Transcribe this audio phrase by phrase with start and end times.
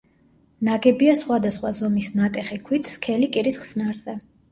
[0.67, 4.17] ნაგებია სხვადასხვა ზომის ნატეხი ქვით სქელი კირის ხსნარზე.